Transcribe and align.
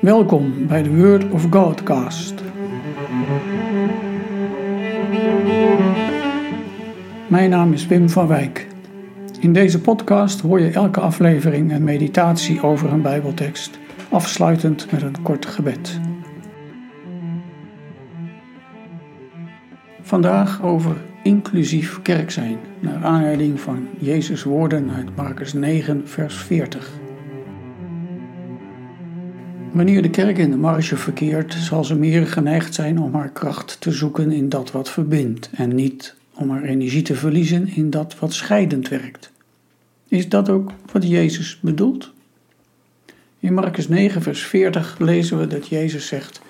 Welkom 0.00 0.66
bij 0.66 0.82
de 0.82 0.96
Word 0.96 1.30
of 1.30 1.46
Godcast. 1.50 2.34
Mijn 7.28 7.50
naam 7.50 7.72
is 7.72 7.86
Wim 7.86 8.08
van 8.08 8.26
Wijk. 8.26 8.66
In 9.40 9.52
deze 9.52 9.80
podcast 9.80 10.40
hoor 10.40 10.60
je 10.60 10.70
elke 10.70 11.00
aflevering 11.00 11.72
een 11.72 11.84
meditatie 11.84 12.62
over 12.62 12.92
een 12.92 13.02
Bijbeltekst, 13.02 13.78
afsluitend 14.10 14.90
met 14.90 15.02
een 15.02 15.22
kort 15.22 15.46
gebed. 15.46 16.00
Vandaag 20.00 20.62
over 20.62 20.96
inclusief 21.22 22.02
kerk 22.02 22.30
zijn, 22.30 22.58
naar 22.80 23.04
aanleiding 23.04 23.60
van 23.60 23.88
Jezus' 23.98 24.42
woorden 24.42 24.90
uit 24.90 25.16
Marcus 25.16 25.52
9, 25.52 26.08
vers 26.08 26.36
40. 26.36 27.07
Wanneer 29.78 30.02
de 30.02 30.10
kerk 30.10 30.38
in 30.38 30.50
de 30.50 30.56
marge 30.56 30.96
verkeert, 30.96 31.54
zal 31.54 31.84
ze 31.84 31.94
meer 31.94 32.26
geneigd 32.26 32.74
zijn 32.74 33.00
om 33.00 33.14
haar 33.14 33.30
kracht 33.30 33.80
te 33.80 33.90
zoeken 33.90 34.32
in 34.32 34.48
dat 34.48 34.70
wat 34.70 34.90
verbindt 34.90 35.50
en 35.52 35.74
niet 35.74 36.14
om 36.34 36.50
haar 36.50 36.62
energie 36.62 37.02
te 37.02 37.14
verliezen 37.14 37.68
in 37.68 37.90
dat 37.90 38.18
wat 38.18 38.32
scheidend 38.32 38.88
werkt. 38.88 39.32
Is 40.08 40.28
dat 40.28 40.48
ook 40.48 40.72
wat 40.92 41.08
Jezus 41.08 41.58
bedoelt? 41.60 42.12
In 43.38 43.54
Marcus 43.54 43.88
9, 43.88 44.22
vers 44.22 44.42
40 44.42 44.98
lezen 44.98 45.38
we 45.38 45.46
dat 45.46 45.68
Jezus 45.68 46.06
zegt: 46.06 46.40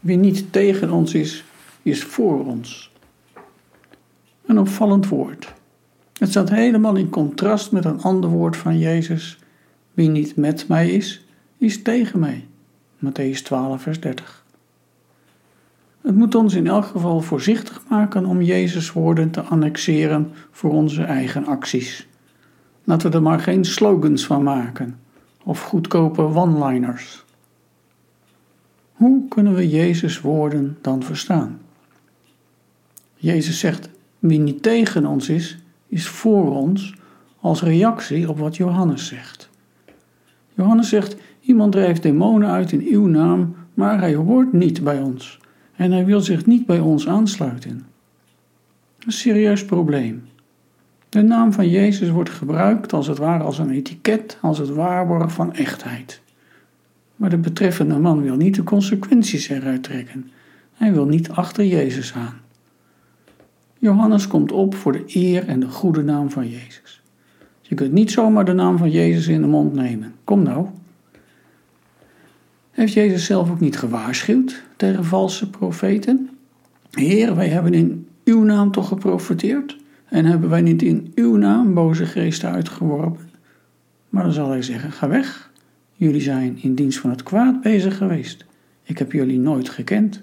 Wie 0.00 0.16
niet 0.16 0.52
tegen 0.52 0.90
ons 0.90 1.14
is, 1.14 1.44
is 1.82 2.04
voor 2.04 2.46
ons. 2.46 2.92
Een 4.46 4.58
opvallend 4.58 5.08
woord. 5.08 5.52
Het 6.18 6.30
staat 6.30 6.50
helemaal 6.50 6.96
in 6.96 7.08
contrast 7.08 7.72
met 7.72 7.84
een 7.84 8.00
ander 8.00 8.30
woord 8.30 8.56
van 8.56 8.78
Jezus: 8.78 9.38
Wie 9.94 10.08
niet 10.08 10.36
met 10.36 10.68
mij 10.68 10.90
is, 10.90 11.24
is 11.58 11.82
tegen 11.82 12.18
mij. 12.18 12.46
Matthäus 12.98 13.42
12, 13.42 13.82
vers 13.82 14.00
30. 14.00 14.44
Het 16.00 16.14
moet 16.14 16.34
ons 16.34 16.54
in 16.54 16.66
elk 16.66 16.84
geval 16.84 17.20
voorzichtig 17.20 17.82
maken 17.88 18.24
om 18.24 18.42
Jezus' 18.42 18.92
woorden 18.92 19.30
te 19.30 19.40
annexeren 19.40 20.32
voor 20.50 20.70
onze 20.70 21.02
eigen 21.02 21.46
acties. 21.46 22.08
Laten 22.84 23.10
we 23.10 23.16
er 23.16 23.22
maar 23.22 23.40
geen 23.40 23.64
slogans 23.64 24.26
van 24.26 24.42
maken 24.42 24.98
of 25.44 25.62
goedkope 25.62 26.22
one-liners. 26.22 27.24
Hoe 28.92 29.28
kunnen 29.28 29.54
we 29.54 29.68
Jezus' 29.68 30.20
woorden 30.20 30.78
dan 30.80 31.02
verstaan? 31.02 31.60
Jezus 33.14 33.58
zegt: 33.58 33.88
Wie 34.18 34.38
niet 34.38 34.62
tegen 34.62 35.06
ons 35.06 35.28
is, 35.28 35.58
is 35.86 36.08
voor 36.08 36.56
ons 36.56 36.94
als 37.40 37.62
reactie 37.62 38.28
op 38.28 38.38
wat 38.38 38.56
Johannes 38.56 39.06
zegt. 39.06 39.48
Johannes 40.54 40.88
zegt: 40.88 41.16
Iemand 41.46 41.72
drijft 41.72 42.02
demonen 42.02 42.48
uit 42.48 42.72
in 42.72 42.86
uw 42.90 43.06
naam, 43.06 43.54
maar 43.74 44.00
hij 44.00 44.14
hoort 44.14 44.52
niet 44.52 44.84
bij 44.84 45.00
ons 45.00 45.38
en 45.76 45.92
hij 45.92 46.04
wil 46.04 46.20
zich 46.20 46.46
niet 46.46 46.66
bij 46.66 46.80
ons 46.80 47.08
aansluiten. 47.08 47.86
Een 48.98 49.12
serieus 49.12 49.64
probleem. 49.64 50.22
De 51.08 51.22
naam 51.22 51.52
van 51.52 51.68
Jezus 51.68 52.10
wordt 52.10 52.30
gebruikt 52.30 52.92
als 52.92 53.06
het 53.06 53.18
ware 53.18 53.44
als 53.44 53.58
een 53.58 53.70
etiket, 53.70 54.38
als 54.40 54.58
het 54.58 54.68
waarborg 54.68 55.32
van 55.32 55.54
echtheid. 55.54 56.20
Maar 57.16 57.30
de 57.30 57.38
betreffende 57.38 57.98
man 57.98 58.22
wil 58.22 58.36
niet 58.36 58.54
de 58.54 58.62
consequenties 58.62 59.48
eruit 59.48 59.82
trekken. 59.82 60.30
Hij 60.74 60.92
wil 60.92 61.06
niet 61.06 61.30
achter 61.30 61.64
Jezus 61.64 62.14
aan. 62.14 62.34
Johannes 63.78 64.26
komt 64.26 64.52
op 64.52 64.74
voor 64.74 64.92
de 64.92 65.04
eer 65.06 65.48
en 65.48 65.60
de 65.60 65.68
goede 65.68 66.02
naam 66.02 66.30
van 66.30 66.48
Jezus. 66.48 67.02
Je 67.60 67.74
kunt 67.74 67.92
niet 67.92 68.10
zomaar 68.10 68.44
de 68.44 68.52
naam 68.52 68.78
van 68.78 68.90
Jezus 68.90 69.26
in 69.26 69.40
de 69.40 69.46
mond 69.46 69.74
nemen. 69.74 70.14
Kom 70.24 70.42
nou. 70.42 70.66
Heeft 72.76 72.92
Jezus 72.92 73.24
zelf 73.24 73.50
ook 73.50 73.60
niet 73.60 73.78
gewaarschuwd 73.78 74.62
tegen 74.76 75.04
valse 75.04 75.50
profeten? 75.50 76.30
Heer, 76.90 77.34
wij 77.34 77.48
hebben 77.48 77.74
in 77.74 78.08
uw 78.24 78.42
naam 78.42 78.70
toch 78.70 78.88
geprofeteerd? 78.88 79.76
En 80.04 80.24
hebben 80.24 80.50
wij 80.50 80.60
niet 80.60 80.82
in 80.82 81.12
uw 81.14 81.36
naam 81.36 81.74
boze 81.74 82.06
geesten 82.06 82.50
uitgeworpen? 82.50 83.30
Maar 84.08 84.22
dan 84.22 84.32
zal 84.32 84.50
hij 84.50 84.62
zeggen: 84.62 84.92
Ga 84.92 85.08
weg. 85.08 85.50
Jullie 85.92 86.20
zijn 86.20 86.62
in 86.62 86.74
dienst 86.74 86.98
van 86.98 87.10
het 87.10 87.22
kwaad 87.22 87.60
bezig 87.60 87.96
geweest. 87.96 88.44
Ik 88.82 88.98
heb 88.98 89.12
jullie 89.12 89.38
nooit 89.38 89.68
gekend. 89.68 90.22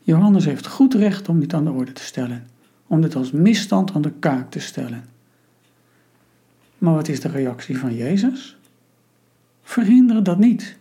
Johannes 0.00 0.44
heeft 0.44 0.66
goed 0.66 0.94
recht 0.94 1.28
om 1.28 1.40
dit 1.40 1.54
aan 1.54 1.64
de 1.64 1.70
orde 1.70 1.92
te 1.92 2.02
stellen, 2.02 2.46
om 2.86 3.00
dit 3.00 3.14
als 3.14 3.30
misstand 3.30 3.92
aan 3.94 4.02
de 4.02 4.12
kaak 4.18 4.50
te 4.50 4.60
stellen. 4.60 5.04
Maar 6.78 6.94
wat 6.94 7.08
is 7.08 7.20
de 7.20 7.28
reactie 7.28 7.78
van 7.78 7.94
Jezus? 7.94 8.56
Verhinderen 9.62 10.24
dat 10.24 10.38
niet. 10.38 10.80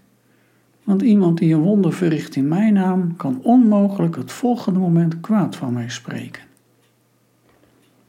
Want 0.83 1.01
iemand 1.01 1.37
die 1.37 1.53
een 1.53 1.61
wonder 1.61 1.93
verricht 1.93 2.35
in 2.35 2.47
mijn 2.47 2.73
naam 2.73 3.15
kan 3.15 3.39
onmogelijk 3.43 4.15
het 4.15 4.31
volgende 4.31 4.79
moment 4.79 5.19
kwaad 5.19 5.55
van 5.55 5.73
mij 5.73 5.89
spreken. 5.89 6.43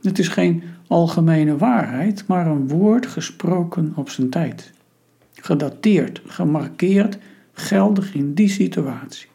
Het 0.03 0.19
is 0.19 0.28
geen 0.28 0.62
algemene 0.87 1.56
waarheid, 1.56 2.27
maar 2.27 2.47
een 2.47 2.69
woord 2.69 3.06
gesproken 3.06 3.93
op 3.97 4.09
zijn 4.09 4.31
tijd. 4.31 4.72
Gedateerd, 5.34 6.22
gemarkeerd, 6.27 7.19
geldig 7.53 8.15
in 8.15 8.34
die 8.34 8.49
situatie. 8.49 9.28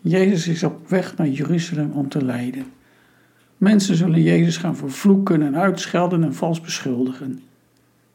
Jezus 0.00 0.48
is 0.48 0.62
op 0.62 0.88
weg 0.88 1.16
naar 1.16 1.28
Jeruzalem 1.28 1.90
om 1.90 2.08
te 2.08 2.24
lijden. 2.24 2.64
Mensen 3.56 3.96
zullen 3.96 4.22
Jezus 4.22 4.56
gaan 4.56 4.76
vervloeken 4.76 5.42
en 5.42 5.56
uitschelden 5.56 6.24
en 6.24 6.34
vals 6.34 6.60
beschuldigen. 6.60 7.42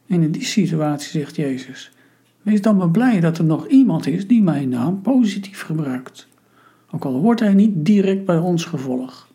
En 0.06 0.22
in 0.22 0.30
die 0.30 0.44
situatie 0.44 1.10
zegt 1.10 1.36
Jezus: 1.36 1.92
Wees 2.44 2.62
dan 2.62 2.76
maar 2.76 2.90
blij 2.90 3.20
dat 3.20 3.38
er 3.38 3.44
nog 3.44 3.66
iemand 3.66 4.06
is 4.06 4.26
die 4.26 4.42
mijn 4.42 4.68
naam 4.68 5.02
positief 5.02 5.62
gebruikt. 5.62 6.28
Ook 6.90 7.04
al 7.04 7.20
wordt 7.20 7.40
hij 7.40 7.54
niet 7.54 7.84
direct 7.84 8.24
bij 8.24 8.38
ons 8.38 8.64
gevolg. 8.64 9.28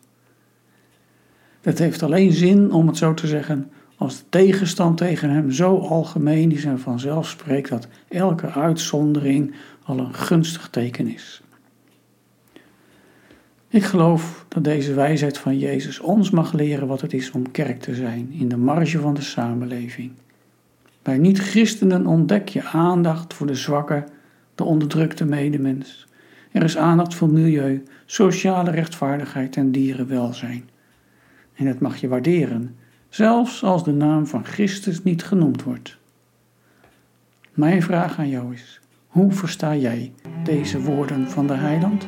Het 1.60 1.78
heeft 1.78 2.02
alleen 2.02 2.32
zin, 2.32 2.72
om 2.72 2.86
het 2.86 2.96
zo 2.96 3.14
te 3.14 3.26
zeggen, 3.26 3.70
als 3.96 4.18
de 4.18 4.24
tegenstand 4.28 4.96
tegen 4.96 5.30
hem 5.30 5.50
zo 5.50 5.78
algemeen 5.78 6.52
is 6.52 6.64
en 6.64 6.80
vanzelf 6.80 7.28
spreekt 7.28 7.68
dat 7.68 7.88
elke 8.08 8.50
uitzondering 8.50 9.54
al 9.84 9.98
een 9.98 10.14
gunstig 10.14 10.68
teken 10.68 11.06
is. 11.06 11.42
Ik 13.68 13.84
geloof 13.84 14.44
dat 14.48 14.64
deze 14.64 14.94
wijsheid 14.94 15.38
van 15.38 15.58
Jezus 15.58 16.00
ons 16.00 16.30
mag 16.30 16.52
leren 16.52 16.86
wat 16.86 17.00
het 17.00 17.12
is 17.12 17.30
om 17.30 17.50
kerk 17.50 17.80
te 17.80 17.94
zijn 17.94 18.32
in 18.32 18.48
de 18.48 18.56
marge 18.56 18.98
van 18.98 19.14
de 19.14 19.22
samenleving. 19.22 20.12
Bij 21.02 21.18
niet-christenen 21.18 22.06
ontdek 22.06 22.48
je 22.48 22.62
aandacht 22.62 23.34
voor 23.34 23.46
de 23.46 23.54
zwakke, 23.54 24.04
de 24.54 24.64
onderdrukte 24.64 25.24
medemens. 25.24 26.06
Er 26.52 26.62
is 26.62 26.76
aandacht 26.76 27.14
voor 27.14 27.30
milieu, 27.30 27.82
sociale 28.06 28.70
rechtvaardigheid 28.70 29.56
en 29.56 29.72
dierenwelzijn. 29.72 30.68
En 31.54 31.66
het 31.66 31.80
mag 31.80 31.96
je 31.96 32.08
waarderen, 32.08 32.76
zelfs 33.08 33.62
als 33.62 33.84
de 33.84 33.92
naam 33.92 34.26
van 34.26 34.44
Christus 34.44 35.02
niet 35.02 35.24
genoemd 35.24 35.62
wordt. 35.62 35.98
Mijn 37.54 37.82
vraag 37.82 38.18
aan 38.18 38.28
jou 38.28 38.54
is: 38.54 38.80
hoe 39.06 39.32
versta 39.32 39.76
jij 39.76 40.12
deze 40.44 40.80
woorden 40.80 41.30
van 41.30 41.46
de 41.46 41.54
Heiland? 41.54 42.06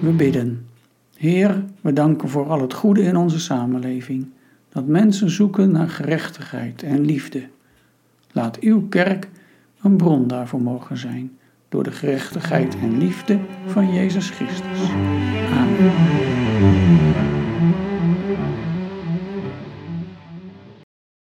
We 0.00 0.10
bidden. 0.10 0.69
Heer, 1.20 1.64
we 1.80 1.92
danken 1.92 2.28
voor 2.28 2.48
al 2.48 2.60
het 2.60 2.74
goede 2.74 3.02
in 3.02 3.16
onze 3.16 3.40
samenleving, 3.40 4.26
dat 4.68 4.86
mensen 4.86 5.30
zoeken 5.30 5.70
naar 5.70 5.88
gerechtigheid 5.88 6.82
en 6.82 7.00
liefde. 7.00 7.42
Laat 8.32 8.58
uw 8.58 8.88
kerk 8.88 9.28
een 9.82 9.96
bron 9.96 10.26
daarvoor 10.26 10.62
mogen 10.62 10.96
zijn, 10.96 11.38
door 11.68 11.82
de 11.82 11.92
gerechtigheid 11.92 12.76
en 12.82 12.98
liefde 12.98 13.38
van 13.66 13.94
Jezus 13.94 14.30
Christus. 14.30 14.90
Amen. 15.52 17.29